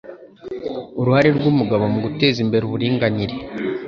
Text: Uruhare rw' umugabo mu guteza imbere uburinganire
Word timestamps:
Uruhare 0.99 1.29
rw' 1.37 1.49
umugabo 1.51 1.83
mu 1.93 1.99
guteza 2.05 2.37
imbere 2.45 2.63
uburinganire 2.65 3.35